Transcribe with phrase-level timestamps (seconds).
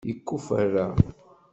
[0.07, 0.85] Yekuferra?